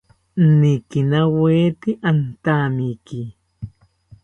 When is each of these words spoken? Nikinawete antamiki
Nikinawete 0.59 1.89
antamiki 2.09 3.21